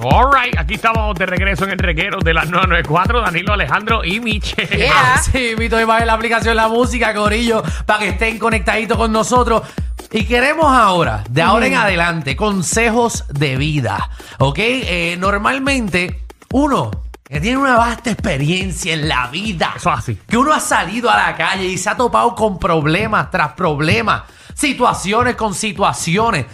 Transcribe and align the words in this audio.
All 0.00 0.30
right, 0.32 0.56
aquí 0.56 0.74
estamos 0.74 1.16
de 1.16 1.26
regreso 1.26 1.64
en 1.64 1.70
el 1.70 1.78
reguero 1.78 2.20
de 2.20 2.32
las 2.32 2.48
994, 2.48 3.20
Danilo 3.20 3.52
Alejandro 3.52 4.04
y 4.04 4.20
Michelle. 4.20 4.76
Yeah. 4.76 5.18
Sí, 5.22 5.54
Vito, 5.56 5.80
y 5.80 5.84
bajen 5.84 6.06
la 6.06 6.12
aplicación 6.12 6.56
La 6.56 6.68
Música, 6.68 7.12
Corillo, 7.14 7.64
para 7.84 8.00
que 8.00 8.08
estén 8.10 8.38
conectaditos 8.38 8.96
con 8.96 9.10
nosotros. 9.10 9.62
Y 10.12 10.24
queremos 10.24 10.66
ahora, 10.66 11.24
de 11.28 11.42
ahora 11.42 11.66
en 11.66 11.74
adelante, 11.74 12.36
consejos 12.36 13.24
de 13.28 13.56
vida. 13.56 14.08
¿Ok? 14.38 14.58
Eh, 14.58 15.16
normalmente, 15.18 16.22
uno 16.52 16.90
que 17.24 17.40
tiene 17.40 17.58
una 17.58 17.76
vasta 17.76 18.10
experiencia 18.10 18.94
en 18.94 19.08
la 19.08 19.26
vida. 19.26 19.74
Eso 19.76 19.90
así. 19.90 20.16
Que 20.28 20.36
uno 20.36 20.52
ha 20.52 20.60
salido 20.60 21.10
a 21.10 21.16
la 21.16 21.36
calle 21.36 21.64
y 21.64 21.76
se 21.76 21.90
ha 21.90 21.96
topado 21.96 22.34
con 22.34 22.58
problemas 22.58 23.30
tras 23.30 23.52
problemas, 23.52 24.22
situaciones 24.54 25.34
con 25.34 25.54
situaciones. 25.54 26.46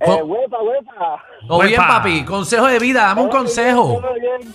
Eh, 0.00 0.22
huepa, 0.22 0.62
huepa. 0.62 1.22
¿todo 1.46 1.60
bien, 1.60 1.76
papi? 1.76 2.24
Consejo 2.24 2.66
de 2.66 2.78
vida, 2.78 3.08
dame 3.08 3.20
un 3.20 3.28
Todo 3.28 3.38
consejo. 3.40 3.88
bien, 3.88 4.00
todo 4.00 4.14
bien. 4.14 4.54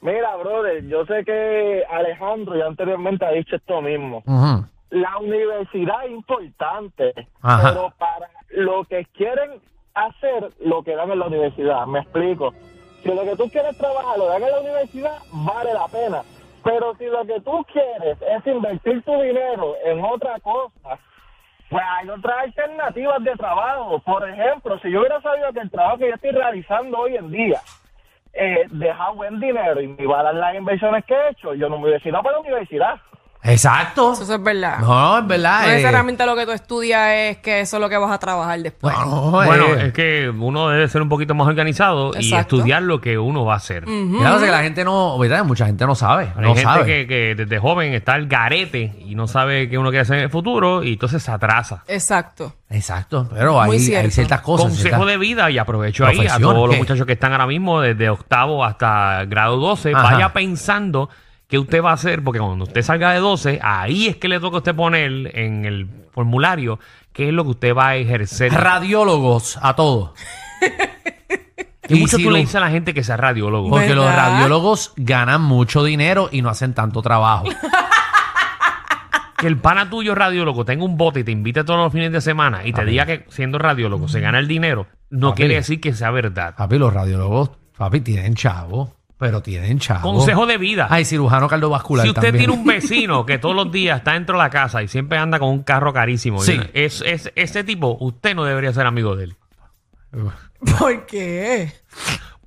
Mira, 0.00 0.34
brother, 0.34 0.84
yo 0.88 1.06
sé 1.06 1.24
que 1.24 1.84
Alejandro 1.88 2.58
ya 2.58 2.66
anteriormente 2.66 3.24
ha 3.24 3.30
dicho 3.30 3.54
esto 3.54 3.80
mismo. 3.82 4.20
Ujú. 4.26 4.64
La 4.90 5.18
universidad 5.18 6.04
es 6.06 6.12
importante, 6.12 7.14
Ajá. 7.42 7.70
pero 7.70 7.92
para 7.98 8.30
lo 8.50 8.84
que 8.84 9.04
quieren 9.06 9.60
hacer, 9.94 10.50
lo 10.60 10.82
que 10.82 10.94
dan 10.94 11.10
en 11.10 11.18
la 11.18 11.26
universidad. 11.26 11.86
Me 11.86 12.00
explico. 12.00 12.54
Si 13.02 13.08
lo 13.14 13.22
que 13.22 13.36
tú 13.36 13.48
quieres 13.50 13.76
trabajar 13.76 14.18
lo 14.18 14.26
dan 14.26 14.42
en 14.42 14.50
la 14.50 14.60
universidad, 14.60 15.18
vale 15.32 15.72
la 15.74 15.86
pena. 15.88 16.22
Pero 16.64 16.94
si 16.96 17.06
lo 17.06 17.24
que 17.24 17.40
tú 17.40 17.64
quieres 17.72 18.18
es 18.20 18.46
invertir 18.46 19.02
tu 19.02 19.20
dinero 19.20 19.74
en 19.84 20.04
otra 20.04 20.38
cosa, 20.40 20.98
pues 21.70 21.84
hay 21.86 22.08
otras 22.08 22.38
alternativas 22.44 23.22
de 23.22 23.32
trabajo. 23.36 23.98
Por 24.00 24.28
ejemplo, 24.28 24.78
si 24.80 24.90
yo 24.90 25.00
hubiera 25.00 25.20
sabido 25.20 25.52
que 25.52 25.60
el 25.60 25.70
trabajo 25.70 25.98
que 25.98 26.08
yo 26.08 26.14
estoy 26.14 26.30
realizando 26.30 26.98
hoy 26.98 27.16
en 27.16 27.30
día 27.30 27.60
eh, 28.32 28.66
deja 28.70 29.10
buen 29.10 29.38
dinero 29.38 29.80
y 29.80 29.88
me 29.88 30.06
va 30.06 30.20
a 30.20 30.24
dar 30.24 30.34
las 30.34 30.54
inversiones 30.54 31.04
que 31.04 31.14
he 31.14 31.30
hecho, 31.30 31.54
yo 31.54 31.68
no 31.68 31.78
me 31.78 31.84
hubiera 31.84 32.08
ido 32.08 32.22
para 32.22 32.36
la 32.36 32.40
universidad. 32.40 33.00
Exacto. 33.42 34.12
Eso 34.12 34.34
es 34.34 34.42
verdad. 34.42 34.78
No, 34.80 35.18
es 35.18 35.26
verdad. 35.26 35.62
No 35.62 35.68
eh, 35.68 35.70
necesariamente 35.74 36.26
lo 36.26 36.36
que 36.36 36.44
tú 36.44 36.52
estudias 36.52 37.08
es 37.12 37.36
que 37.38 37.60
eso 37.60 37.76
es 37.76 37.80
lo 37.80 37.88
que 37.88 37.96
vas 37.96 38.10
a 38.10 38.18
trabajar 38.18 38.60
después. 38.60 38.94
no, 38.98 39.30
Bueno, 39.30 39.66
eh, 39.74 39.86
es 39.86 39.92
que 39.92 40.28
uno 40.28 40.68
debe 40.68 40.88
ser 40.88 41.02
un 41.02 41.08
poquito 41.08 41.34
más 41.34 41.46
organizado 41.46 42.12
y 42.14 42.26
Exacto. 42.26 42.56
estudiar 42.56 42.82
lo 42.82 43.00
que 43.00 43.16
uno 43.18 43.44
va 43.44 43.54
a 43.54 43.56
hacer. 43.58 43.86
mira, 43.86 44.32
lo 44.32 44.40
que 44.40 44.50
la 44.50 44.62
gente 44.62 44.84
no, 44.84 45.16
¿verdad? 45.18 45.44
Mucha 45.44 45.66
gente 45.66 45.86
no 45.86 45.94
sabe. 45.94 46.32
Hay 46.36 46.42
no 46.42 46.48
gente 46.48 46.62
sabe. 46.62 46.84
que, 46.84 47.06
que 47.06 47.34
desde 47.34 47.58
joven 47.58 47.94
está 47.94 48.16
el 48.16 48.26
garete 48.28 48.94
y 49.06 49.14
no 49.14 49.26
sabe 49.26 49.68
qué 49.68 49.78
uno 49.78 49.90
quiere 49.90 50.02
hacer 50.02 50.16
en 50.18 50.24
el 50.24 50.30
futuro 50.30 50.82
y 50.82 50.94
entonces 50.94 51.22
se 51.22 51.30
atrasa. 51.30 51.84
Exacto. 51.86 52.54
Exacto, 52.70 53.26
pero 53.32 53.60
hay, 53.62 53.70
hay 53.94 54.10
ciertas 54.10 54.42
cosas. 54.42 54.66
Consejo 54.66 54.88
ciertas- 54.88 55.06
de 55.06 55.16
vida 55.16 55.50
y 55.50 55.56
aprovecho 55.56 56.04
ahí 56.04 56.26
a 56.26 56.38
todos 56.38 56.66
los 56.66 56.70
¿qué? 56.72 56.76
muchachos 56.78 57.06
que 57.06 57.14
están 57.14 57.32
ahora 57.32 57.46
mismo 57.46 57.80
desde 57.80 58.10
octavo 58.10 58.62
hasta 58.62 59.24
grado 59.24 59.56
12. 59.56 59.92
Ajá. 59.94 60.02
Vaya 60.02 60.32
pensando 60.34 61.08
qué 61.48 61.58
usted 61.58 61.82
va 61.82 61.90
a 61.90 61.94
hacer, 61.94 62.22
porque 62.22 62.38
cuando 62.38 62.64
usted 62.64 62.82
salga 62.82 63.12
de 63.12 63.20
12, 63.20 63.58
ahí 63.62 64.06
es 64.06 64.16
que 64.16 64.28
le 64.28 64.38
toca 64.38 64.56
a 64.56 64.58
usted 64.58 64.74
poner 64.76 65.36
en 65.36 65.64
el 65.64 65.88
formulario 66.12 66.78
qué 67.12 67.28
es 67.28 67.34
lo 67.34 67.42
que 67.44 67.50
usted 67.50 67.74
va 67.74 67.88
a 67.88 67.96
ejercer. 67.96 68.52
Radiólogos 68.52 69.58
a 69.62 69.74
todos. 69.74 70.12
y 71.88 71.94
mucho 71.94 72.18
si 72.18 72.22
tú 72.22 72.30
le 72.30 72.40
dices 72.40 72.56
a 72.56 72.60
la 72.60 72.70
gente 72.70 72.92
que 72.92 73.02
sea 73.02 73.16
radiólogo. 73.16 73.70
Porque 73.70 73.94
los 73.94 74.14
radiólogos 74.14 74.92
ganan 74.96 75.40
mucho 75.42 75.82
dinero 75.82 76.28
y 76.30 76.42
no 76.42 76.50
hacen 76.50 76.74
tanto 76.74 77.00
trabajo. 77.02 77.46
Que 79.38 79.46
el 79.46 79.56
pana 79.56 79.88
tuyo 79.88 80.14
radiólogo 80.16 80.64
tenga 80.64 80.84
un 80.84 80.96
bote 80.98 81.20
y 81.20 81.24
te 81.24 81.30
invite 81.30 81.62
todos 81.64 81.78
los 81.78 81.92
fines 81.92 82.10
de 82.12 82.20
semana 82.20 82.66
y 82.66 82.72
te 82.72 82.84
diga 82.84 83.06
que 83.06 83.24
siendo 83.28 83.58
radiólogo 83.58 84.08
se 84.08 84.20
gana 84.20 84.40
el 84.40 84.48
dinero, 84.48 84.88
no 85.10 85.30
Papi. 85.30 85.42
quiere 85.42 85.54
decir 85.54 85.80
que 85.80 85.92
sea 85.94 86.10
verdad. 86.10 86.56
papi, 86.56 86.76
los 86.76 86.92
radiólogos, 86.92 87.52
papi, 87.76 88.00
tienen 88.00 88.34
chavo, 88.34 88.96
pero 89.18 89.42
tienen 89.42 89.78
chavo. 89.80 90.12
Consejo 90.12 90.46
de 90.46 90.56
vida. 90.58 90.86
Ay, 90.90 91.04
cirujano 91.04 91.48
cardiovascular 91.48 92.04
Si 92.04 92.10
usted 92.10 92.22
también. 92.22 92.46
tiene 92.46 92.52
un 92.60 92.64
vecino 92.66 93.26
que 93.26 93.38
todos 93.38 93.54
los 93.56 93.70
días 93.72 93.98
está 93.98 94.12
dentro 94.12 94.36
de 94.38 94.44
la 94.44 94.50
casa 94.50 94.82
y 94.82 94.88
siempre 94.88 95.18
anda 95.18 95.38
con 95.38 95.48
un 95.48 95.62
carro 95.64 95.92
carísimo, 95.92 96.40
Sí. 96.40 96.58
es, 96.72 97.02
es- 97.04 97.32
ese 97.34 97.64
tipo, 97.64 97.96
usted 98.00 98.34
no 98.34 98.44
debería 98.44 98.72
ser 98.72 98.86
amigo 98.86 99.16
de 99.16 99.24
él. 99.24 99.36
¿Por 100.78 101.06
qué? 101.06 101.72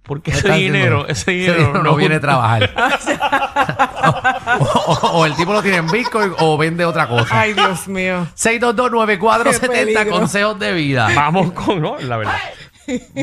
Porque 0.03 0.31
¿Qué 0.31 0.37
ese 0.39 0.51
dinero, 0.53 1.07
ese 1.07 1.31
dinero, 1.31 1.83
no, 1.83 1.95
viene 1.95 2.15
a 2.15 2.19
trabajar. 2.19 2.71
o, 4.59 4.63
o- 4.65 5.07
o 5.19 5.25
el 5.25 5.35
tipo 5.35 5.53
lo 5.53 5.61
tiene 5.61 5.77
en 5.77 5.87
Bitcoin 5.87 6.33
o 6.39 6.57
vende 6.57 6.85
otra 6.85 7.07
cosa. 7.07 7.39
Ay, 7.41 7.53
Dios 7.53 7.87
mío. 7.87 8.27
6229470 8.35 9.59
Qué 9.59 9.67
peligro. 9.69 10.09
consejos 10.11 10.59
de 10.59 10.73
vida. 10.73 11.09
Vamos 11.15 11.51
con, 11.53 11.81
no, 11.81 11.97
la 11.99 12.17
verdad. 12.17 12.37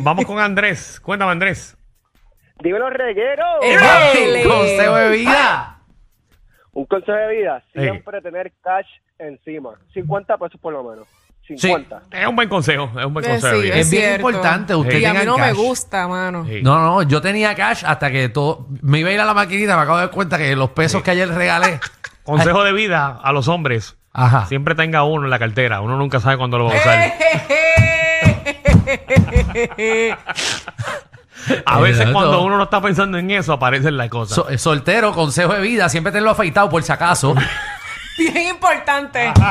Vamos 0.02 0.24
con 0.24 0.38
Andrés. 0.38 1.00
Cuéntame, 1.00 1.32
Andrés. 1.32 1.76
Dímelo, 2.62 2.90
reguero. 2.90 3.44
Consejo 4.48 4.94
de 4.96 5.10
vida. 5.10 5.78
Un 6.72 6.84
consejo 6.86 7.16
de 7.18 7.28
vida, 7.36 7.62
Sí. 7.74 7.80
siempre 7.80 8.20
tener 8.20 8.52
cash 8.62 8.86
encima. 9.18 9.70
50 9.94 10.36
pesos 10.38 10.60
por 10.60 10.72
lo 10.72 10.84
menos. 10.84 11.06
Sí. 11.46 11.56
50. 11.56 12.02
Es 12.12 12.26
un 12.26 12.36
buen 12.36 12.48
consejo, 12.48 12.90
es 12.98 13.04
un 13.06 13.14
buen 13.14 13.24
Eh, 13.24 13.28
consejo. 13.30 13.54
de 13.54 13.60
sí, 13.60 13.62
vida. 13.66 13.76
Es 13.76 13.90
bien 13.90 14.02
cierto. 14.02 14.28
importante 14.30 14.74
usted 14.74 14.98
Y 14.98 15.04
a 15.06 15.14
mí 15.14 15.20
no 15.24 15.38
me 15.38 15.44
cash. 15.48 15.56
gusta, 15.56 16.06
mano. 16.06 16.44
Sí. 16.46 16.60
No, 16.62 16.78
no, 16.78 17.02
yo 17.02 17.20
tenía 17.22 17.54
cash 17.54 17.84
hasta 17.86 18.10
que 18.10 18.28
todo. 18.28 18.66
Me 18.82 18.98
iba 19.00 19.08
a 19.08 19.12
ir 19.12 19.20
a 19.20 19.24
la 19.24 19.34
maquinita, 19.34 19.74
me 19.76 19.82
acabo 19.82 19.96
de 19.98 20.04
dar 20.04 20.10
cuenta 20.12 20.36
que 20.38 20.54
los 20.54 20.70
pesos 20.70 21.02
que 21.02 21.10
ayer 21.12 21.28
regalé. 21.28 21.80
Consejo 22.22 22.62
de 22.64 22.72
vida 22.74 23.18
a 23.22 23.32
los 23.32 23.48
hombres. 23.48 23.96
Ajá. 24.12 24.46
Siempre 24.46 24.74
tenga 24.74 25.04
uno 25.04 25.24
en 25.24 25.30
la 25.30 25.38
cartera. 25.38 25.80
Uno 25.80 25.96
nunca 25.96 26.20
sabe 26.20 26.36
cuándo 26.36 26.58
lo 26.58 26.66
va 26.66 26.72
a 26.74 26.76
usar. 26.76 27.12
A 31.64 31.80
veces 31.80 32.00
Exacto. 32.00 32.12
cuando 32.14 32.42
uno 32.42 32.56
no 32.56 32.64
está 32.64 32.80
pensando 32.80 33.18
en 33.18 33.30
eso, 33.30 33.52
aparecen 33.52 33.96
las 33.96 34.08
cosas. 34.08 34.34
So- 34.36 34.48
eh, 34.48 34.58
soltero, 34.58 35.12
consejo 35.12 35.52
de 35.54 35.60
vida, 35.60 35.88
siempre 35.88 36.12
tenerlo 36.12 36.30
afeitado 36.30 36.68
por 36.68 36.82
si 36.82 36.92
acaso. 36.92 37.34
Bien 38.18 38.48
importante. 38.48 39.32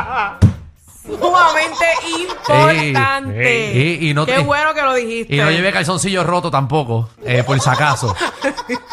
Sumamente 1.07 1.85
importante. 2.19 3.97
Y 4.01 4.13
no 4.13 4.25
Qué 4.25 4.39
bueno 4.39 4.73
que 4.73 4.81
lo 4.81 4.93
dijiste. 4.93 5.35
Y 5.35 5.39
no 5.39 5.49
lleve 5.49 5.71
calzoncillo 5.71 6.21
roto 6.25 6.51
tampoco, 6.51 7.09
eh, 7.23 7.43
por 7.45 7.57
si 7.61 7.69
acaso. 7.69 8.13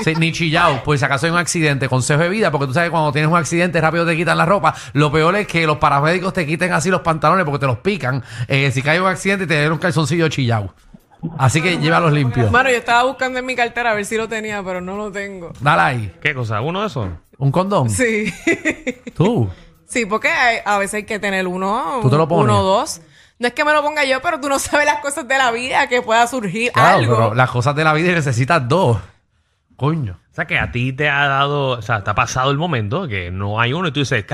Sí, 0.04 0.14
ni 0.16 0.30
chillado, 0.30 0.80
por 0.84 0.96
si 0.96 1.04
acaso 1.04 1.26
hay 1.26 1.32
un 1.32 1.38
accidente. 1.38 1.88
Consejo 1.88 2.22
de 2.22 2.28
vida, 2.28 2.52
porque 2.52 2.68
tú 2.68 2.72
sabes 2.74 2.88
que 2.88 2.92
cuando 2.92 3.10
tienes 3.10 3.28
un 3.28 3.36
accidente 3.36 3.80
rápido 3.80 4.06
te 4.06 4.14
quitan 4.16 4.38
la 4.38 4.46
ropa. 4.46 4.74
Lo 4.92 5.10
peor 5.10 5.34
es 5.34 5.48
que 5.48 5.66
los 5.66 5.78
paramédicos 5.78 6.32
te 6.32 6.46
quiten 6.46 6.72
así 6.72 6.88
los 6.88 7.00
pantalones 7.00 7.44
porque 7.44 7.58
te 7.58 7.66
los 7.66 7.78
pican. 7.78 8.22
Eh, 8.46 8.70
si 8.72 8.80
cae 8.80 9.00
un 9.00 9.08
accidente 9.08 9.48
te 9.48 9.54
den 9.54 9.72
un 9.72 9.78
calzoncillo 9.78 10.28
chillado. 10.28 10.72
Así 11.38 11.60
que 11.62 11.78
llévalos 11.78 12.12
limpios. 12.12 12.50
Mano, 12.50 12.70
yo 12.70 12.76
estaba 12.76 13.02
buscando 13.04 13.38
en 13.38 13.46
mi 13.46 13.54
cartera 13.56 13.90
a 13.90 13.94
ver 13.94 14.04
si 14.04 14.16
lo 14.16 14.28
tenía, 14.28 14.62
pero 14.62 14.80
no 14.80 14.96
lo 14.96 15.10
tengo. 15.12 15.52
Dale 15.60 15.82
ahí. 15.82 16.14
¿Qué 16.20 16.34
cosa? 16.34 16.60
¿Uno 16.60 16.80
de 16.82 16.86
esos? 16.88 17.08
¿Un 17.38 17.50
condón? 17.50 17.90
Sí. 17.90 18.32
Tú. 19.16 19.48
Sí, 19.86 20.06
porque 20.06 20.28
hay- 20.28 20.58
a 20.64 20.78
veces 20.78 20.94
hay 20.94 21.04
que 21.04 21.18
tener 21.18 21.46
uno, 21.46 21.98
¿Tú 22.02 22.10
te 22.10 22.16
lo 22.16 22.26
pones? 22.28 22.44
uno 22.44 22.60
o 22.60 22.62
dos. 22.62 23.00
No 23.38 23.48
es 23.48 23.54
que 23.54 23.64
me 23.64 23.72
lo 23.72 23.82
ponga 23.82 24.04
yo, 24.04 24.22
pero 24.22 24.40
tú 24.40 24.48
no 24.48 24.58
sabes 24.58 24.86
las 24.86 25.00
cosas 25.00 25.26
de 25.26 25.36
la 25.36 25.50
vida 25.50 25.88
que 25.88 26.00
pueda 26.02 26.26
surgir 26.26 26.70
Claro, 26.72 26.98
algo. 26.98 27.16
pero 27.16 27.34
las 27.34 27.50
cosas 27.50 27.74
de 27.74 27.82
la 27.84 27.92
vida 27.92 28.12
necesitas 28.12 28.66
dos. 28.68 28.98
Coño. 29.76 30.20
O 30.30 30.34
sea, 30.34 30.46
que 30.46 30.58
a 30.58 30.70
ti 30.70 30.92
te 30.92 31.08
ha 31.08 31.26
dado, 31.28 31.70
o 31.70 31.82
sea, 31.82 32.02
te 32.04 32.10
ha 32.10 32.14
pasado 32.14 32.50
el 32.50 32.58
momento 32.58 33.06
que 33.08 33.30
no 33.30 33.60
hay 33.60 33.72
uno 33.72 33.88
y 33.88 33.92
tú 33.92 34.00
dices. 34.00 34.24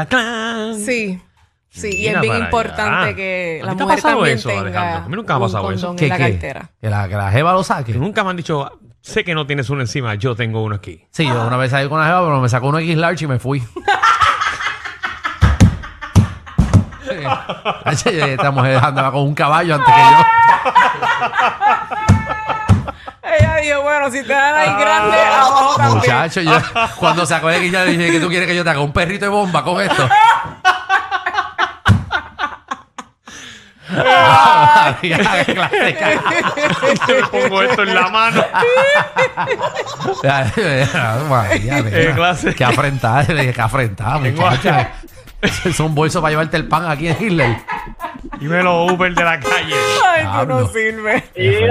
Sí. 0.84 1.20
Sí, 1.70 1.88
y 1.96 2.08
es 2.08 2.20
bien 2.20 2.36
importante 2.36 3.08
allá. 3.08 3.14
que 3.14 3.60
¿A 3.62 3.66
la 3.66 3.74
mujer 3.74 3.96
pasado 3.96 4.14
también 4.16 4.38
eso, 4.38 4.48
tenga 4.48 4.60
Alejandro? 4.62 5.04
A 5.04 5.08
mí 5.08 5.16
nunca 5.16 5.38
me 5.38 5.44
ha 5.44 5.46
pasado 5.46 5.70
eso. 5.70 5.94
¿Qué, 5.96 6.04
en 6.06 6.10
la 6.10 6.16
qué? 6.16 6.30
cartera. 6.32 6.70
Que 6.80 6.90
la, 6.90 7.08
que 7.08 7.14
la 7.14 7.30
jeva 7.30 7.52
lo 7.52 7.62
saque. 7.62 7.92
Que 7.92 7.98
nunca 7.98 8.24
me 8.24 8.30
han 8.30 8.36
dicho, 8.36 8.80
sé 9.00 9.22
que 9.24 9.34
no 9.34 9.46
tienes 9.46 9.70
uno 9.70 9.80
encima, 9.80 10.14
yo 10.16 10.34
tengo 10.34 10.62
uno 10.64 10.74
aquí. 10.74 11.06
Sí, 11.10 11.24
yo 11.26 11.46
una 11.46 11.56
vez 11.56 11.70
salí 11.70 11.88
con 11.88 12.00
la 12.00 12.06
jeva, 12.06 12.20
pero 12.24 12.40
me 12.40 12.48
sacó 12.48 12.68
uno 12.68 12.78
X 12.78 12.96
large 12.96 13.24
y 13.24 13.28
me 13.28 13.38
fui. 13.38 13.62
Sí. 17.96 18.10
Esta 18.12 18.50
mujer 18.50 18.78
andaba 18.82 19.10
con 19.12 19.22
un 19.22 19.34
caballo 19.34 19.74
antes 19.74 19.92
que 19.92 20.00
yo. 20.00 20.16
Ella 23.22 23.56
dijo, 23.56 23.82
bueno, 23.82 24.10
si 24.10 24.22
te 24.22 24.32
dan 24.32 24.54
ahí 24.54 24.80
grande, 24.80 25.16
abajo 25.16 25.76
también. 25.76 25.98
Muchacho, 25.98 26.40
yo 26.40 26.52
cuando 26.96 27.26
sacó 27.26 27.50
el 27.50 27.56
X 27.56 27.72
large 27.72 27.90
dije 27.96 28.12
que 28.12 28.20
tú 28.20 28.28
quieres 28.28 28.48
que 28.48 28.56
yo 28.56 28.64
te 28.64 28.70
haga 28.70 28.80
un 28.80 28.92
perrito 28.92 29.24
de 29.24 29.30
bomba 29.30 29.64
con 29.64 29.80
esto. 29.80 30.08
Qué 35.00 35.10
clase, 35.10 35.94
cara. 35.94 36.22
Te 37.06 37.22
pongo 37.30 37.62
esto 37.62 37.82
en 37.82 37.94
la 37.94 38.08
mano. 38.08 38.44
Eh, 40.22 40.86
nena. 40.92 42.14
clase. 42.14 42.54
Qué 42.54 42.64
afrentada, 42.64 43.26
qué 43.26 43.54
afrentada, 43.60 44.18
muchacha. 44.18 44.92
Es 45.42 45.80
un 45.80 45.94
bolso 45.94 46.20
para 46.20 46.32
llevarte 46.32 46.56
el 46.58 46.68
pan 46.68 46.84
aquí 46.90 47.08
en 47.08 47.16
Hitler. 47.18 47.56
Y 48.40 48.44
me 48.44 48.62
lo 48.62 48.84
Uber 48.84 49.14
de 49.14 49.24
la 49.24 49.40
calle. 49.40 49.74
Ay, 50.06 50.22
tú 50.24 50.28
no 50.28 50.44
Diablo. 50.44 50.68
sirve. 50.68 51.24
Y 51.34 51.50
¿qué 51.50 51.66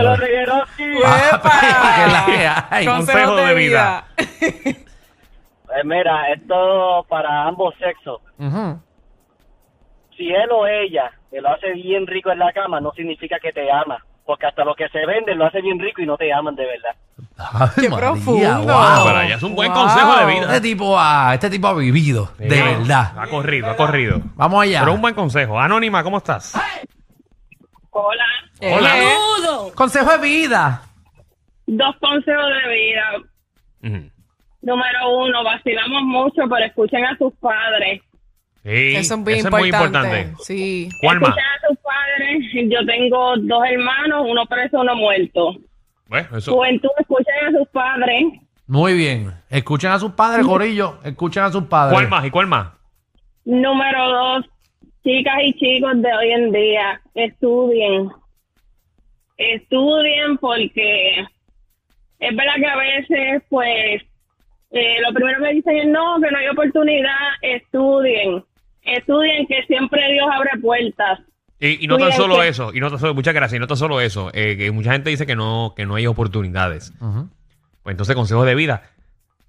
que 2.25 2.47
hay? 2.69 2.85
Consejo 2.85 3.35
de 3.35 3.53
vida. 3.53 4.05
Pues 4.19 5.85
mira, 5.85 6.31
esto 6.33 7.05
para 7.07 7.43
ambos 7.43 7.75
sexos. 7.79 8.21
Si 10.17 10.27
él 10.27 10.49
o 10.51 10.65
ella 10.65 11.11
te 11.31 11.41
lo 11.41 11.49
hace 11.49 11.73
bien 11.73 12.07
rico 12.07 12.31
en 12.31 12.39
la 12.39 12.51
cama, 12.53 12.79
no 12.79 12.91
significa 12.93 13.37
que 13.39 13.51
te 13.51 13.71
ama. 13.71 13.97
Porque 14.25 14.45
hasta 14.45 14.63
lo 14.63 14.75
que 14.75 14.87
se 14.89 15.03
vende 15.07 15.33
lo 15.33 15.45
hace 15.45 15.59
bien 15.59 15.79
rico 15.79 16.01
y 16.01 16.05
no 16.05 16.15
te 16.15 16.31
aman 16.31 16.55
de 16.55 16.63
verdad. 16.65 17.71
Qué 17.75 17.89
María, 17.89 17.97
profundo. 18.11 18.57
wow. 18.59 19.03
Para 19.05 19.19
allá 19.21 19.35
es 19.35 19.43
un 19.43 19.55
buen 19.55 19.71
Wow. 19.73 19.81
consejo 19.81 20.15
de 20.17 20.33
Este 20.33 20.45
vida. 20.47 20.61
tipo, 20.61 20.99
ha, 20.99 21.33
este 21.33 21.49
tipo 21.49 21.67
ha 21.67 21.73
vivido, 21.73 22.29
de 22.37 22.47
verdad. 22.61 23.13
Ha 23.17 23.27
corrido, 23.27 23.71
ha 23.71 23.75
corrido. 23.75 24.19
Vamos 24.35 24.61
allá. 24.63 24.81
Pero 24.81 24.93
un 24.93 25.01
buen 25.01 25.15
consejo. 25.15 25.59
Anónima, 25.59 26.03
¿cómo 26.03 26.17
estás? 26.17 26.53
Hola. 27.91 28.25
Hola. 28.61 28.97
Eh, 28.99 29.71
Consejo 29.73 30.11
de 30.11 30.17
vida. 30.19 30.81
Dos 31.65 31.95
consejos 31.99 32.45
de 32.63 32.73
vida. 32.73 34.11
Número 34.61 35.17
uno, 35.17 35.43
vacilamos 35.43 36.03
mucho, 36.03 36.41
pero 36.49 36.65
escuchen 36.65 37.05
a 37.05 37.17
sus 37.17 37.33
padres. 37.35 38.01
Sí, 38.63 38.95
Eso 38.95 39.15
es 39.15 39.23
bien 39.23 39.39
eso 39.39 39.47
importante. 39.47 39.47
es 39.47 39.51
muy 39.51 39.67
importante. 39.69 40.33
Sí. 40.43 40.89
¿Cuál 41.01 41.19
más? 41.21 41.31
A 41.31 41.67
sus 41.67 41.77
padres. 41.77 42.69
Yo 42.69 42.85
tengo 42.85 43.37
dos 43.37 43.63
hermanos, 43.69 44.25
uno 44.27 44.45
preso, 44.45 44.81
uno 44.81 44.95
muerto. 44.95 45.55
Bueno, 46.07 46.37
eso. 46.37 46.53
Juventud, 46.53 46.89
escuchen 46.99 47.33
a 47.47 47.57
sus 47.57 47.67
padres. 47.69 48.23
Muy 48.67 48.93
bien. 48.93 49.33
Escuchen 49.49 49.91
a 49.91 49.99
sus 49.99 50.11
padres, 50.11 50.45
Corillo. 50.45 50.99
Escuchen 51.03 51.43
a 51.43 51.51
sus 51.51 51.63
padres. 51.63 51.93
¿Cuál 51.93 52.09
más? 52.09 52.25
¿Y 52.25 52.29
cuál 52.29 52.47
más? 52.47 52.67
Número 53.45 54.09
dos, 54.09 54.45
chicas 55.03 55.35
y 55.43 55.53
chicos 55.53 56.01
de 56.01 56.13
hoy 56.13 56.31
en 56.31 56.51
día, 56.51 57.01
estudien. 57.15 58.09
Estudien 59.37 60.37
porque 60.37 61.21
es 62.19 62.35
verdad 62.35 62.55
que 62.57 62.67
a 62.67 62.75
veces, 62.75 63.43
pues, 63.49 64.03
eh, 64.71 64.97
lo 65.01 65.13
primero 65.13 65.41
que 65.41 65.53
dicen 65.53 65.77
es 65.77 65.87
no, 65.87 66.19
que 66.21 66.29
no 66.29 66.37
hay 66.37 66.47
oportunidad, 66.49 67.15
estudien. 67.41 68.43
Estudien 68.97 69.47
que 69.47 69.63
siempre 69.67 70.01
Dios 70.11 70.25
abre 70.31 70.51
puertas. 70.61 71.19
Y, 71.59 71.83
y 71.83 71.87
no 71.87 71.97
tan 71.97 72.13
solo 72.13 72.41
eso, 72.41 72.71
y 72.73 72.79
no 72.79 72.89
tan 72.89 72.99
solo, 72.99 73.13
muchas 73.13 73.33
gracias, 73.33 73.57
y 73.57 73.59
no 73.59 73.67
tan 73.67 73.75
solo 73.75 73.99
eso, 73.99 74.31
eh, 74.33 74.55
que 74.57 74.71
mucha 74.71 74.93
gente 74.93 75.09
dice 75.09 75.25
que 75.25 75.35
no, 75.35 75.73
que 75.75 75.85
no 75.85 75.95
hay 75.95 76.07
oportunidades. 76.07 76.93
Pues 77.83 77.93
entonces, 77.93 78.15
consejo 78.15 78.45
de 78.45 78.55
vida, 78.55 78.83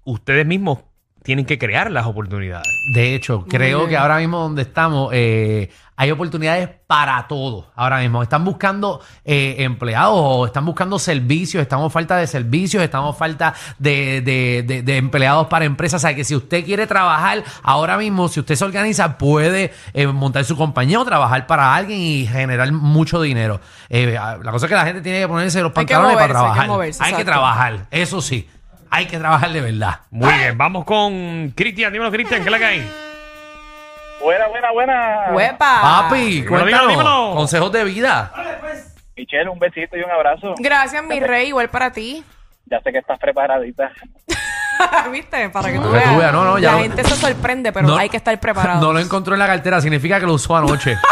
ustedes 0.03 0.45
mismos 0.45 0.79
tienen 1.23 1.45
que 1.45 1.57
crear 1.57 1.89
las 1.91 2.05
oportunidades. 2.05 2.67
De 2.93 3.15
hecho, 3.15 3.45
creo 3.47 3.87
que 3.87 3.95
ahora 3.95 4.17
mismo 4.17 4.39
donde 4.39 4.63
estamos 4.63 5.11
eh, 5.13 5.69
hay 6.01 6.09
oportunidades 6.09 6.67
para 6.87 7.27
todos. 7.27 7.65
Ahora 7.75 7.99
mismo 7.99 8.23
están 8.23 8.43
buscando 8.43 9.01
eh, 9.23 9.57
empleados 9.59 10.15
o 10.17 10.47
están 10.47 10.65
buscando 10.65 10.97
servicios, 10.97 11.61
estamos 11.61 11.93
falta 11.93 12.17
de 12.17 12.25
servicios, 12.25 12.81
estamos 12.81 13.15
falta 13.15 13.53
de, 13.77 14.21
de- 14.21 14.63
de- 14.65 14.81
de 14.81 14.97
empleados 14.97 15.45
para 15.45 15.65
empresas. 15.65 16.01
O 16.01 16.07
sea, 16.07 16.15
que 16.15 16.23
si 16.23 16.35
usted 16.35 16.65
quiere 16.65 16.87
trabajar 16.87 17.43
ahora 17.61 17.99
mismo, 17.99 18.27
si 18.29 18.39
usted 18.39 18.55
se 18.55 18.65
organiza, 18.65 19.19
puede 19.19 19.73
eh, 19.93 20.07
montar 20.07 20.43
su 20.43 20.57
compañía 20.57 20.99
o 20.99 21.05
trabajar 21.05 21.45
para 21.45 21.75
alguien 21.75 21.99
y 21.99 22.25
generar 22.25 22.71
mucho 22.71 23.21
dinero. 23.21 23.61
Eh, 23.89 24.17
la 24.41 24.51
cosa 24.51 24.65
es 24.65 24.69
que 24.69 24.75
la 24.75 24.85
gente 24.85 25.01
tiene 25.01 25.19
que 25.19 25.27
ponerse 25.27 25.61
los 25.61 25.71
pantalones 25.71 26.17
para 26.17 26.33
moverse, 26.33 26.33
hay 26.33 26.47
que 26.47 26.55
trabajar. 26.55 26.67
moverse, 26.67 27.03
hay 27.03 27.13
que 27.13 27.25
trabajar, 27.25 27.85
eso 27.91 28.21
sí. 28.21 28.49
Hay 28.89 29.05
que 29.05 29.19
trabajar 29.19 29.53
de 29.53 29.61
verdad. 29.61 29.99
Muy 30.09 30.33
bien, 30.33 30.57
vamos 30.57 30.83
con 30.83 31.53
Cristian. 31.55 31.93
Dímelo, 31.93 32.11
Cristian, 32.11 32.43
¿qué 32.43 32.49
que 32.49 32.65
hay? 32.65 33.10
Buena, 34.23 34.47
buena, 34.47 34.71
buena. 34.71 35.25
Huepa. 35.31 35.81
Papi, 35.81 36.45
cuéntanos. 36.45 36.87
dímelo. 36.89 37.33
Consejos 37.35 37.71
de 37.71 37.83
vida. 37.85 38.31
Michelle, 39.15 39.49
un 39.49 39.59
besito 39.59 39.97
y 39.97 40.01
un 40.01 40.11
abrazo. 40.11 40.55
Gracias, 40.57 41.03
mi 41.03 41.19
rey, 41.19 41.47
igual 41.49 41.69
para 41.69 41.91
ti. 41.91 42.23
Ya 42.65 42.79
sé 42.81 42.91
que 42.91 42.99
estás 42.99 43.19
preparadita. 43.19 43.91
¿Viste? 45.11 45.49
Para 45.49 45.71
que 45.71 45.77
tú 45.79 45.91
veas. 45.91 46.31
no, 46.31 46.43
no, 46.43 46.57
ya 46.57 46.71
la 46.71 46.77
lo- 46.77 46.83
gente 46.83 47.03
se 47.03 47.15
sorprende, 47.15 47.71
pero 47.71 47.87
No- 47.87 47.97
hay 47.97 48.09
que 48.09 48.17
estar 48.17 48.39
preparado. 48.39 48.79
No 48.87 48.93
lo 48.93 48.99
encontró 48.99 49.33
en 49.33 49.39
la 49.39 49.47
cartera, 49.47 49.81
significa 49.81 50.19
que 50.19 50.25
lo 50.25 50.33
usó 50.33 50.55
anoche. 50.55 50.95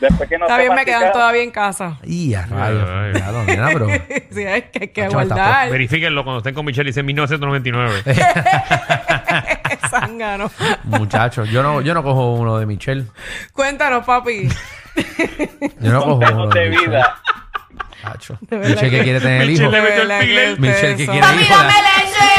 Después 0.00 0.28
que 0.28 0.38
no 0.38 0.44
Está 0.46 0.58
bien, 0.58 0.72
me 0.74 0.84
quedan 0.84 1.10
todavía 1.12 1.42
en 1.42 1.50
casa. 1.50 1.96
y 2.04 2.32
a 2.32 2.46
rayos. 2.46 2.88
Ay. 2.88 3.12
Claro, 3.14 3.42
nena, 3.44 3.68
pero. 3.72 3.86
sí, 4.30 4.42
es 4.44 4.64
que 4.66 4.78
hay 4.80 4.88
que 4.88 5.00
está 5.02 5.08
guardar. 5.08 5.70
Verifíquenlo 5.70 6.22
cuando 6.22 6.38
estén 6.38 6.54
con 6.54 6.64
Michelle, 6.64 6.88
dice 6.88 7.02
1999. 7.02 8.02
Zángano. 10.08 10.50
Muchachos, 10.84 11.48
yo 11.50 11.62
no, 11.62 11.80
yo 11.80 11.94
no 11.94 12.02
cojo 12.02 12.32
uno 12.34 12.58
de 12.58 12.66
Michelle. 12.66 13.06
Cuéntanos, 13.52 14.04
papi. 14.04 14.48
Yo 15.80 15.92
no 15.92 16.02
cojo 16.02 16.14
uno 16.16 16.46
de, 16.48 16.60
de 16.60 16.70
Michelle. 16.70 16.86
vida. 16.88 17.16
Michelle 18.50 18.90
que 18.90 19.02
quiere 19.02 19.20
tener 19.20 19.42
el 19.42 19.50
hijo. 19.50 19.64
Michelle 19.64 19.82
le 19.82 19.82
metió 19.82 20.02
el 20.02 20.08
verdad 20.08 20.20
que 20.20 20.26
pilet. 20.26 20.52
ustedes 20.52 20.58
Michelle 20.60 20.96
que 20.96 21.06
son- 21.06 21.12
quiere 21.14 21.26
¡Papi, 21.26 21.42
hijo. 21.42 21.54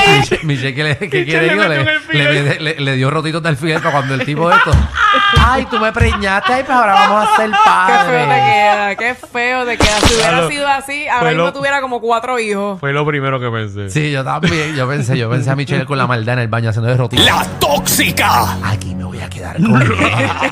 Michelle, 0.10 0.44
Michelle 0.44 0.74
que, 0.76 0.84
le, 0.84 0.98
que 0.98 1.26
quiere 1.26 1.48
le 1.48 1.54
hijo, 1.54 2.80
le, 2.80 2.96
dio 2.96 3.10
rotitos 3.12 3.44
de 3.44 3.50
alfiler 3.50 3.80
para 3.80 3.92
cuando 3.92 4.16
el 4.16 4.26
tipo 4.26 4.50
de 4.50 4.56
esto. 4.56 4.72
Ay, 5.46 5.66
tú 5.70 5.80
me 5.80 5.92
preñaste, 5.92 6.54
ay, 6.54 6.64
pues 6.64 6.78
ahora 6.78 6.94
vamos 6.94 7.28
a 7.28 7.36
ser 7.36 7.50
Qué 7.50 7.56
feo 7.56 7.64
te 7.64 7.70
padres. 7.70 8.44
queda, 8.44 8.96
qué 8.96 9.16
feo 9.16 9.66
te 9.66 9.78
queda. 9.78 10.00
Si 10.02 10.14
hubiera 10.16 10.48
sido 10.48 10.68
así, 10.68 11.08
ahora 11.08 11.20
Fue 11.22 11.36
mismo 11.36 11.54
tuviera 11.54 11.82
como 11.82 12.00
cuatro 12.00 12.40
hijos. 12.40 12.80
Fue 12.80 12.94
lo 12.94 13.06
primero 13.06 13.40
que 13.40 13.50
pensé. 13.50 13.90
Sí, 13.90 14.12
yo 14.12 14.24
también. 14.24 14.76
Yo 14.76 14.88
pensé, 14.88 15.18
yo 15.18 15.30
pensé 15.30 15.50
a 15.50 15.56
Michelle 15.56 15.86
con 15.86 15.98
la 15.98 16.06
maldad 16.08 16.34
en 16.36 16.40
el 16.42 16.48
baño 16.48 16.70
haciendo 16.70 16.90
de 16.92 16.98
rotitos. 16.98 17.26
La 17.26 17.44
tóxica. 17.60 18.56
Aquí 18.64 18.94
me 18.96 19.04
voy 19.04 19.20
a 19.20 19.30
quedar 19.30 19.58
con 19.58 19.82
ella. 20.00 20.52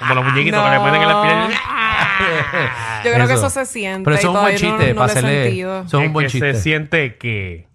Como 0.00 0.14
los 0.14 0.24
muñequitos 0.24 0.62
que 0.64 0.70
le 0.70 0.78
ponen 0.78 1.02
en 1.02 1.08
la 1.08 1.22
piel. 1.22 1.58
Yo 3.04 3.12
creo 3.12 3.26
que 3.26 3.34
eso 3.34 3.50
se 3.50 3.66
siente. 3.66 4.04
Pero 4.04 4.16
eso 4.16 4.26
y 4.28 4.30
es 4.30 4.34
un 4.36 4.42
buen 4.42 4.54
no- 4.54 4.58
chiste 4.58 4.94
no 4.94 5.02
he 5.02 5.04
hacerle. 5.04 5.42
sentido. 5.44 5.80
Eso 5.86 6.00
es 6.00 6.06
un 6.06 6.12
buen 6.12 6.26
que 6.26 6.30
chiste. 6.32 6.54
se 6.54 6.60
siente 6.60 7.16
que... 7.16 7.66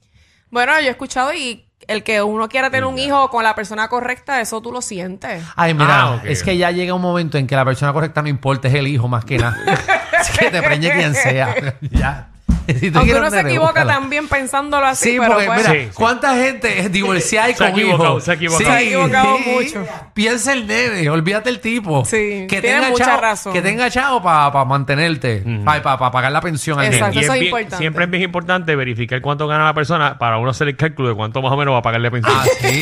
Bueno, 0.50 0.74
yo 0.82 0.88
he 0.88 0.90
escuchado 0.92 1.34
y 1.34 1.66
el 1.88 2.04
que 2.04 2.22
uno 2.22 2.48
quiera 2.50 2.70
tener 2.70 2.86
un 2.86 3.00
hijo 3.00 3.30
con 3.30 3.44
la 3.44 3.56
persona 3.56 3.88
correcta, 3.88 4.40
eso 4.42 4.62
tú 4.62 4.72
lo 4.72 4.82
sientes. 4.82 5.44
Ay, 5.56 5.74
mira, 5.74 6.04
Ah, 6.14 6.22
es 6.26 6.44
que 6.44 6.56
ya 6.58 6.72
llega 6.72 6.94
un 6.94 7.02
momento 7.02 7.38
en 7.38 7.48
que 7.48 7.56
la 7.56 7.66
persona 7.66 7.92
correcta 7.94 8.22
no 8.22 8.28
importa, 8.30 8.68
es 8.68 8.74
el 8.76 8.88
hijo 8.88 9.08
más 9.08 9.26
que 9.26 9.38
nada. 9.38 9.58
es 10.22 10.30
que 10.38 10.50
te 10.52 10.62
preñe 10.62 10.92
quien 10.92 11.16
sea. 11.16 11.56
ya. 11.82 12.30
Si 12.68 12.92
tú 12.92 13.00
Aunque 13.00 13.16
uno 13.16 13.30
se 13.30 13.42
equivoca 13.42 13.86
también 13.86 14.28
pensándolo 14.28 14.86
así, 14.86 15.12
Sí, 15.12 15.18
pero 15.20 15.34
porque 15.34 15.46
pues, 15.48 15.58
mira, 15.58 15.72
Sí, 15.72 15.80
sí. 15.86 15.90
¿cuánta 15.94 16.36
gente 16.36 16.80
es 16.80 16.92
divorciada 16.92 17.50
y 17.50 17.56
Se 17.56 17.64
ha 17.64 17.72
con 17.72 17.80
equivocado, 17.80 18.10
hijos? 18.12 18.24
se 18.24 18.32
ha 18.32 18.34
equivocado. 18.36 18.66
Se 18.70 18.72
ha 18.76 18.82
equivocado 18.82 19.38
mucho. 19.40 19.86
Piensa 20.14 20.54
el 20.54 20.68
nene, 20.68 21.10
olvídate 21.10 21.50
el 21.50 21.60
tipo. 21.60 22.06
Sí, 22.06 22.46
que 22.48 22.62
tiene 22.62 22.78
tenga 22.78 22.90
mucha 22.90 23.06
chavo, 23.06 23.22
razón. 23.22 23.54
Que 23.54 23.62
tenga 23.62 23.90
chavo 23.90 24.22
para 24.22 24.66
mantenerte, 24.66 25.44
para 25.66 25.98
pagar 26.12 26.32
la 26.32 26.42
pensión 26.42 26.80
al 26.80 26.86
Exacto. 26.88 27.20
eso 27.20 27.34
es 27.34 27.40
bien- 27.40 27.46
importante. 27.46 27.78
siempre 27.78 28.06
es 28.06 28.12
bien 28.12 28.24
importante 28.24 28.76
verificar 28.76 29.22
cuánto 29.22 29.48
gana 29.48 29.66
la 29.66 29.74
persona 29.74 30.18
para 30.18 30.38
uno 30.38 30.52
hacer 30.52 30.68
el 30.68 30.78
cálculo 30.78 31.10
de 31.10 31.16
cuánto 31.16 31.42
más 31.42 31.52
o 31.52 31.58
menos 31.58 31.74
va 31.74 31.80
a 31.80 31.82
pagarle 31.82 32.12
pensión. 32.12 32.36
Ah, 32.38 32.46
sí. 32.62 32.82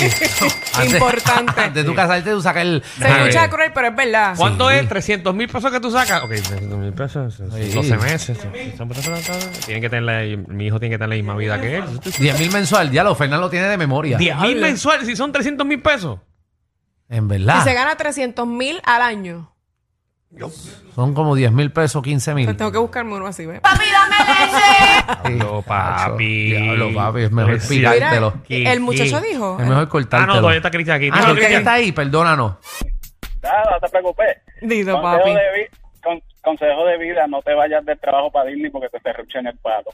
Importante. 0.86 1.54
Antes 1.62 1.74
de 1.74 1.84
tú 1.84 1.96
casarte, 1.96 2.30
tú 2.32 2.42
sacas 2.42 2.64
el... 2.64 2.84
Se 3.00 3.08
escucha 3.08 3.50
cruel, 3.50 3.72
pero 3.74 3.88
es 3.88 3.96
verdad. 3.96 4.34
¿Cuánto 4.38 4.70
es? 4.70 4.88
300 4.88 5.34
mil 5.36 5.48
pesos 5.48 5.72
que 5.72 5.80
tú 5.80 5.92
sacas. 5.92 6.24
Ok, 6.24 6.30
300 6.30 6.78
mil 6.80 6.94
pesos, 6.94 7.36
Sí. 7.36 7.70
12 7.74 7.98
meses. 7.98 8.38
Tienen 9.70 9.82
que 9.84 9.90
tener 9.90 10.04
la- 10.04 10.44
mi 10.52 10.66
hijo 10.66 10.80
tiene 10.80 10.96
que 10.96 10.98
tener 10.98 11.10
la 11.10 11.16
misma 11.16 11.36
vida 11.36 11.62
que 11.62 11.78
él. 11.78 11.84
10 12.20 12.40
mil 12.40 12.52
mensual, 12.52 12.90
ya 12.90 13.04
lo 13.04 13.14
Fernando 13.14 13.52
tiene 13.52 13.68
de 13.68 13.78
memoria. 13.78 14.18
10 14.18 14.36
mil 14.38 14.60
mensuales, 14.60 15.06
si 15.06 15.16
son 15.16 15.32
300 15.32 15.66
mil 15.68 15.80
pesos. 15.80 16.20
En 17.08 17.28
verdad. 17.28 17.60
Si 17.64 17.70
se 17.70 17.76
gana 17.76 17.96
300 17.96 18.48
mil 18.48 18.82
al 18.84 19.04
año, 19.04 19.54
Son 20.96 21.14
como 21.14 21.36
10 21.36 21.52
mil 21.52 21.72
pesos, 21.72 22.02
15 22.04 22.34
mil. 22.34 22.56
tengo 22.58 22.72
que 22.72 22.78
buscarme 22.80 23.14
uno 23.16 23.28
así, 23.28 23.46
¿ves? 23.46 23.62
Diablo, 25.24 25.62
papi. 25.62 26.46
Diablo, 26.52 26.94
papi, 26.94 27.22
es 27.22 27.32
mejor 27.32 27.60
picártelo. 27.68 28.34
¿Qué- 28.48 28.72
el 28.72 28.80
muchacho 28.80 29.22
qué? 29.22 29.28
dijo. 29.30 29.58
Es 29.60 29.68
mejor 29.68 29.84
Ah, 29.84 29.90
cortártelo. 29.90 30.34
no, 30.34 30.40
todavía 30.40 30.58
está 30.58 30.72
Cristian 30.72 30.98
aquí. 30.98 31.10
Ah, 31.12 31.20
no, 31.22 31.26
que 31.28 31.34
Cristian. 31.34 31.60
está 31.60 31.74
ahí, 31.74 31.92
perdónanos. 31.92 32.56
Nada, 33.42 33.64
no 33.72 33.80
te 33.80 33.90
preocupes. 33.90 34.38
Dito, 34.62 35.02
papi. 35.02 35.30
de, 35.32 35.70
con- 36.04 36.22
consejo 36.42 36.86
de 36.86 36.98
vida, 36.98 37.28
no 37.28 37.42
te 37.42 37.54
vayas 37.54 37.86
del 37.86 38.00
trabajo 38.00 38.32
para 38.32 38.50
Disney 38.50 38.70
porque 38.72 38.88
te 38.90 39.38
en 39.40 39.48
el 39.48 39.58
palo. 39.58 39.90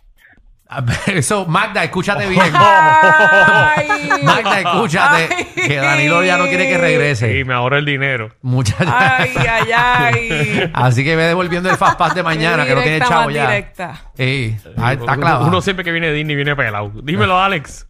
A 0.68 0.82
ver, 0.82 1.18
Eso, 1.18 1.46
Magda, 1.46 1.84
escúchate 1.84 2.26
bien. 2.28 2.42
Ay. 2.56 4.10
Magda, 4.24 4.60
escúchate. 4.62 5.30
Ay. 5.36 5.46
Que 5.68 5.76
Danilo 5.76 6.24
ya 6.24 6.38
no 6.38 6.46
quiere 6.48 6.68
que 6.68 6.78
regrese. 6.78 7.32
Sí, 7.34 7.44
me 7.44 7.54
ahorro 7.54 7.78
el 7.78 7.86
dinero. 7.86 8.32
Muchachos. 8.42 8.88
Ay, 8.92 9.32
ay, 9.48 9.72
ay. 9.76 10.72
Así 10.74 11.04
que 11.04 11.16
ve 11.16 11.24
devolviendo 11.26 11.70
el 11.70 11.78
fast 11.78 11.98
pass 12.00 12.16
de 12.16 12.24
mañana, 12.24 12.66
que 12.66 12.74
no 12.74 12.82
tiene 12.82 13.00
chavo 13.00 13.30
ya. 13.30 13.48
directa. 13.48 14.02
Sí, 14.16 14.58
ah, 14.78 14.94
está 14.94 15.04
Uno- 15.14 15.22
clavado. 15.22 15.48
Uno 15.48 15.62
siempre 15.62 15.86
que 15.86 15.92
viene 15.92 16.12
Disney 16.12 16.36
viene 16.36 16.56
pelado. 16.56 16.92
Dímelo, 17.04 17.40
Alex. 17.40 17.88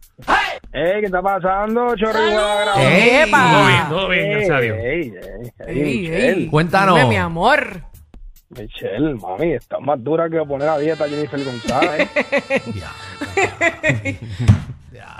Ey, 0.72 1.00
¿qué 1.00 1.06
está 1.06 1.22
pasando, 1.22 1.94
chorro? 1.96 2.18
Ey, 2.76 3.22
¡Epa! 3.26 3.50
Todo 3.52 3.66
bien, 3.66 3.88
todo 3.88 4.08
bien, 4.08 4.30
gracias 4.32 4.50
a 4.56 4.60
Dios. 4.60 4.76
Ey, 4.78 4.84
ey, 4.84 5.12
ey, 5.12 5.52
Ey, 5.66 5.82
Michelle. 5.82 6.28
ey. 6.40 6.46
Cuéntanos. 6.48 6.96
Dime, 6.96 7.08
mi 7.08 7.16
amor. 7.16 7.82
Michelle, 8.50 9.14
mami, 9.14 9.52
está 9.54 9.78
más 9.80 10.02
dura 10.02 10.28
que 10.30 10.38
poner 10.44 10.68
a 10.68 10.78
dieta 10.78 11.04
a 11.04 11.08
Jennifer 11.08 11.40
González. 11.44 12.08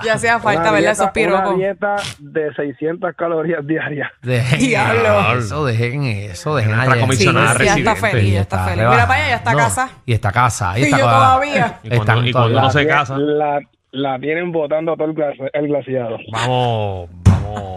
Ya 0.04 0.14
hacía 0.14 0.38
falta, 0.38 0.60
Una 0.62 0.72
¿verdad? 0.72 0.78
dieta- 0.78 0.92
Esos 0.92 1.04
Una 1.04 1.12
piropos. 1.12 1.56
dieta 1.56 1.96
de 2.18 2.54
600 2.54 3.14
calorías 3.16 3.66
diarias. 3.66 4.10
Dejen 4.22 4.58
Diablo. 4.58 5.38
eso, 5.38 5.64
dejen 5.64 6.02
eso, 6.04 6.54
dejen 6.56 6.74
allá. 6.74 7.00
comisionada 7.00 7.54
Sí, 7.58 7.64
ya 7.64 7.74
está 7.76 7.90
residente. 7.94 8.10
feliz, 8.18 8.34
ya 8.34 8.40
está 8.42 8.64
feliz. 8.64 8.84
Mira 8.84 9.06
para 9.06 9.14
allá, 9.14 9.28
ya 9.28 9.36
está 9.36 9.52
No, 9.52 9.58
casa. 9.58 9.90
Y 10.04 10.12
está 10.12 10.32
casa. 10.32 10.78
Y, 10.78 10.82
Y 10.82 10.84
está 10.84 10.98
yo 10.98 11.04
todavía. 11.04 11.78
Y 11.82 11.88
cuando- 11.88 12.02
Están 12.12 12.26
y 12.28 12.32
cuando 12.32 12.60
no 12.60 12.70
se 12.70 12.86
casa. 12.86 13.18
La, 13.18 13.60
la 13.92 14.18
tienen 14.18 14.52
botando 14.52 14.94
todo 14.96 15.08
el, 15.08 15.14
glas- 15.14 15.50
el 15.52 15.66
glaciado. 15.68 16.18
Vamos, 16.30 17.08
vamos. 17.24 17.75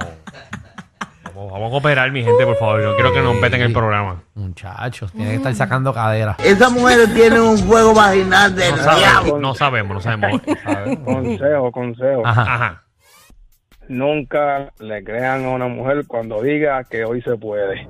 Vamos, 1.40 1.54
vamos 1.54 1.68
a 1.68 1.72
cooperar, 1.72 2.12
mi 2.12 2.22
gente, 2.22 2.46
por 2.46 2.58
favor. 2.58 2.82
No 2.84 2.96
quiero 2.96 3.14
que 3.14 3.22
nos 3.22 3.40
veten 3.40 3.62
el 3.62 3.72
programa. 3.72 4.22
Muchachos, 4.36 5.10
tienen 5.14 5.30
que 5.32 5.36
estar 5.38 5.56
sacando 5.56 5.94
cadera. 5.94 6.36
Esa 6.44 6.70
mujer 6.70 7.08
tiene 7.14 7.40
un 7.40 7.58
juego 7.66 7.94
vaginal 7.94 8.54
del 8.54 8.76
No 8.76 9.40
no 9.40 9.56
sabemos, 9.56 9.94
no 9.96 10.02
sabemos. 10.02 10.42
Consejo, 11.06 11.72
consejo. 11.72 12.28
Ajá. 12.28 12.42
Ajá. 12.56 12.84
Nunca 13.88 14.70
le 14.80 15.02
crean 15.04 15.46
a 15.46 15.50
una 15.52 15.68
mujer 15.68 16.06
cuando 16.08 16.42
diga 16.42 16.84
que 16.84 17.06
hoy 17.06 17.22
se 17.22 17.38
puede. 17.38 17.88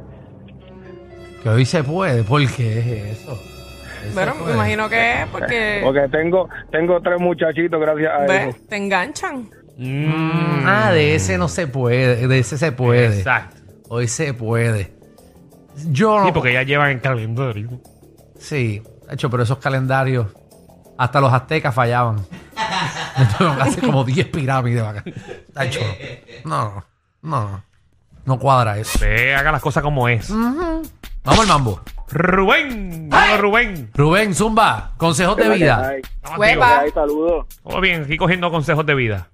Que 1.41 1.49
hoy 1.49 1.65
se 1.65 1.83
puede. 1.83 2.23
¿Por 2.23 2.41
qué 2.51 2.79
es 2.79 3.19
eso? 3.21 3.31
Hoy 3.31 4.09
se 4.09 4.13
Bueno, 4.13 4.35
me 4.35 4.41
puede. 4.41 4.53
imagino 4.55 4.89
que 4.89 5.21
es 5.21 5.27
porque 5.27 5.81
Porque 5.83 6.07
tengo 6.09 6.47
tengo 6.71 7.01
tres 7.01 7.19
muchachitos 7.19 7.81
gracias 7.81 8.11
a 8.13 8.25
eso. 8.25 8.33
¿ves? 8.47 8.67
te 8.67 8.75
enganchan. 8.77 9.49
Mm, 9.81 10.67
ah, 10.67 10.91
de 10.91 11.15
ese 11.15 11.37
no 11.37 11.47
se 11.47 11.65
puede. 11.65 12.27
De 12.27 12.39
ese 12.39 12.57
se 12.57 12.73
puede. 12.73 13.19
Exacto. 13.19 13.61
Hoy 13.87 14.09
se 14.09 14.33
puede. 14.33 14.93
Yo 15.87 16.19
no. 16.19 16.25
Sí, 16.25 16.31
porque 16.33 16.51
ya 16.51 16.63
llevan 16.63 16.91
el 16.91 17.01
calendario. 17.01 17.69
Sí, 18.37 18.83
de 19.07 19.13
hecho, 19.13 19.29
pero 19.29 19.43
esos 19.43 19.57
calendarios, 19.59 20.27
hasta 20.97 21.21
los 21.21 21.31
aztecas 21.31 21.73
fallaban. 21.73 22.25
Hace 23.61 23.79
como 23.79 24.03
10 24.03 24.27
pirámides 24.27 24.83
acá. 24.83 25.03
De 25.03 25.65
hecho, 25.65 25.79
no, 26.43 26.83
no, 27.21 27.63
no 28.25 28.37
cuadra 28.37 28.77
eso. 28.77 28.91
Usted 28.95 29.33
haga 29.33 29.53
las 29.53 29.61
cosas 29.61 29.81
como 29.81 30.09
es. 30.09 30.29
Vamos 30.29 31.39
al 31.39 31.47
mambo. 31.47 31.81
Rubén, 32.09 33.09
dímelo, 33.09 33.37
Rubén. 33.37 33.89
Rubén, 33.93 34.35
Zumba, 34.35 34.93
consejos 34.97 35.37
de 35.37 35.49
vida. 35.49 35.89
Ay, 35.89 36.01
ay, 36.61 36.91
saludos. 36.91 37.45
Todo 37.63 37.79
bien, 37.79 38.03
aquí 38.03 38.17
cogiendo 38.17 38.51
consejos 38.51 38.85
de 38.85 38.95
vida. 38.95 39.29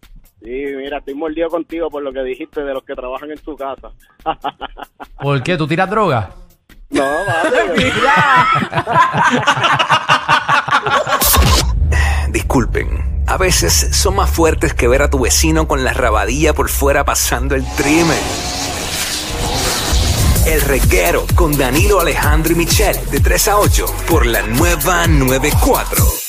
Sí, 0.45 0.51
mira, 0.51 0.99
estoy 0.99 1.15
mordido 1.15 1.49
contigo 1.49 1.89
por 1.89 2.03
lo 2.03 2.13
que 2.13 2.21
dijiste 2.21 2.61
de 2.61 2.71
los 2.71 2.83
que 2.83 2.93
trabajan 2.93 3.31
en 3.31 3.39
tu 3.39 3.55
casa. 3.55 3.89
¿Por 5.19 5.41
qué? 5.41 5.57
¿Tú 5.57 5.65
tiras 5.65 5.89
droga? 5.89 6.29
No, 6.91 7.01
vale. 7.01 7.91
Disculpen, 12.29 13.23
a 13.25 13.37
veces 13.37 13.73
son 13.97 14.17
más 14.17 14.29
fuertes 14.29 14.75
que 14.75 14.87
ver 14.87 15.01
a 15.01 15.09
tu 15.09 15.17
vecino 15.19 15.67
con 15.67 15.83
la 15.83 15.93
rabadilla 15.93 16.53
por 16.53 16.69
fuera 16.69 17.03
pasando 17.03 17.55
el 17.55 17.65
trimen. 17.75 18.19
El 20.45 20.61
reguero 20.61 21.25
con 21.33 21.57
Danilo 21.57 22.01
Alejandro 22.01 22.53
y 22.53 22.55
Michel 22.55 22.95
de 23.09 23.19
3 23.19 23.47
a 23.47 23.57
8 23.57 23.85
por 24.07 24.27
la 24.27 24.43
nueva 24.43 25.07
94. 25.07 26.24